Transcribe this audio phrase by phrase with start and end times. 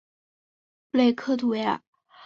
[0.89, 1.79] 布雷克图维尔。